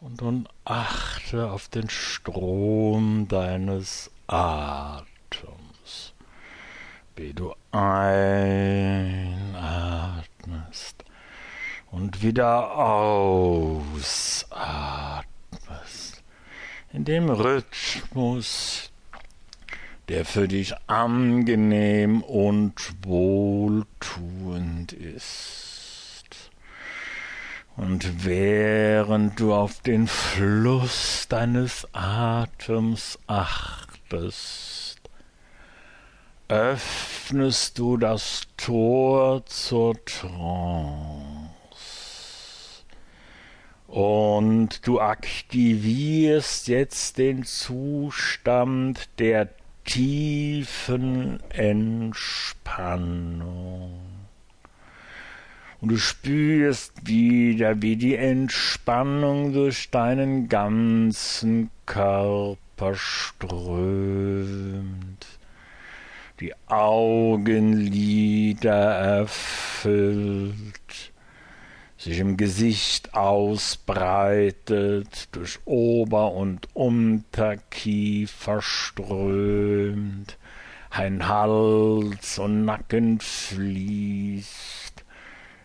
[0.00, 6.14] Und nun achte auf den Strom deines Atems,
[7.16, 8.24] wie du einatmest
[11.90, 14.22] und wieder ausatmest,
[16.94, 18.90] in dem Rhythmus,
[20.08, 22.72] der für dich angenehm und
[23.04, 25.59] wohltuend ist.
[27.80, 35.00] Und während du auf den Fluss deines Atems achtest,
[36.48, 41.54] öffnest du das Tor zur Trance
[43.86, 49.48] und du aktivierst jetzt den Zustand der
[49.86, 54.09] tiefen Entspannung.
[55.80, 65.26] Und du spürst wieder, wie die Entspannung durch deinen ganzen Körper strömt,
[66.38, 67.60] die Augenlider
[69.20, 70.54] erfüllt,
[71.96, 80.36] sich im Gesicht ausbreitet, durch Ober- und Unterkiefer strömt,
[80.90, 84.79] ein Hals und Nacken fließt,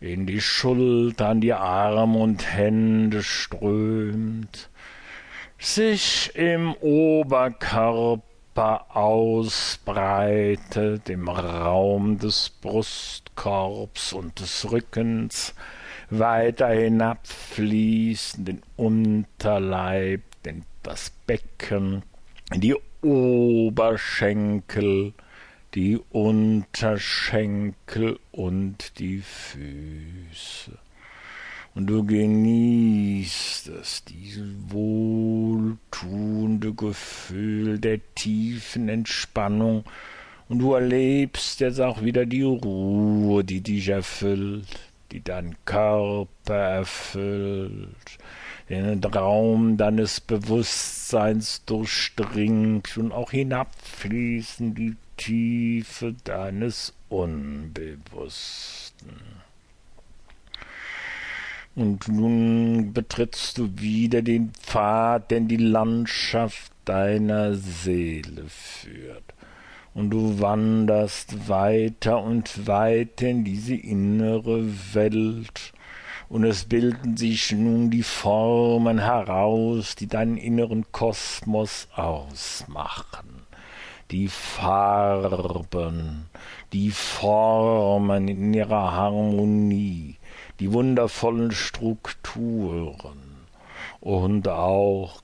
[0.00, 4.68] in die Schultern, die Arme und Hände strömt,
[5.58, 15.54] sich im Oberkörper ausbreitet, im Raum des Brustkorbs und des Rückens,
[16.10, 22.02] weiter hinabfließt in den Unterleib, in das Becken,
[22.54, 25.12] die Oberschenkel,
[25.74, 30.78] die Unterschenkel und die Füße.
[31.74, 39.84] Und du genießt es, dieses wohltuende Gefühl der tiefen Entspannung,
[40.48, 44.66] und du erlebst jetzt auch wieder die Ruhe, die dich erfüllt,
[45.12, 48.18] die deinen Körper erfüllt,
[48.70, 57.98] den Raum deines Bewusstseins durchdringt und auch hinabfließen die Tiefe deines Unbewussten.
[61.74, 69.34] Und nun betrittst du wieder den Pfad, den die Landschaft deiner Seele führt.
[69.92, 74.64] Und du wanderst weiter und weiter in diese innere
[74.94, 75.72] Welt,
[76.28, 83.37] und es bilden sich nun die Formen heraus, die deinen inneren Kosmos ausmachen
[84.10, 86.26] die Farben,
[86.72, 90.16] die Formen in ihrer Harmonie,
[90.60, 93.18] die wundervollen Strukturen
[94.00, 95.20] und auch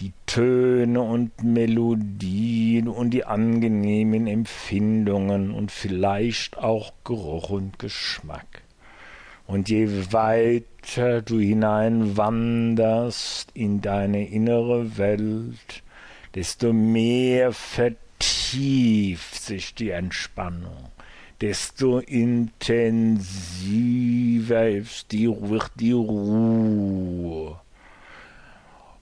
[0.00, 8.64] die Töne und Melodien und die angenehmen Empfindungen und vielleicht auch Geruch und Geschmack.
[9.46, 15.83] Und je weiter du hineinwanderst in deine innere Welt,
[16.34, 20.88] desto mehr vertieft sich die Entspannung,
[21.40, 23.24] desto intensiver
[24.64, 27.60] wird die Ruhe.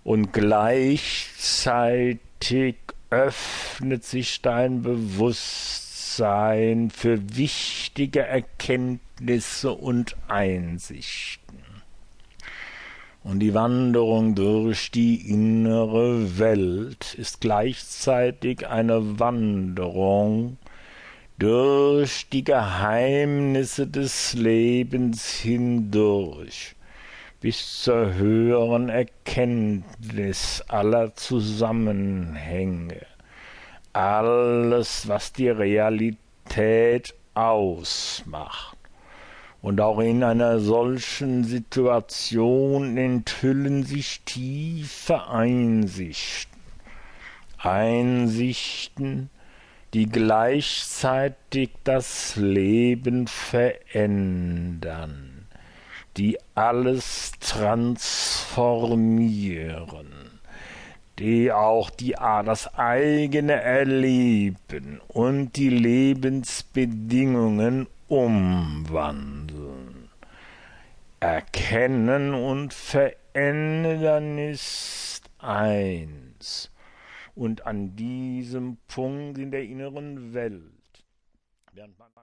[0.05, 2.77] Und gleichzeitig
[3.11, 11.72] öffnet sich dein Bewusstsein für wichtige Erkenntnisse und Einsichten.
[13.25, 20.59] Und die Wanderung durch die innere Welt ist gleichzeitig eine Wanderung
[21.39, 26.75] durch die Geheimnisse des Lebens hindurch
[27.41, 33.05] bis zur höheren Erkenntnis aller Zusammenhänge,
[33.93, 38.82] alles, was die Realität ausmacht.
[39.63, 46.61] Und auch in einer solchen Situation enthüllen sich tiefe Einsichten.
[47.59, 49.31] Einsichten,
[49.95, 55.47] die gleichzeitig das Leben verändern,
[56.17, 60.09] die alles transformieren,
[61.21, 69.42] die auch die, das eigene Erleben und die Lebensbedingungen umwandeln.
[71.23, 76.73] Erkennen und verändern ist eins.
[77.37, 81.05] Und an diesem Punkt in der inneren Welt,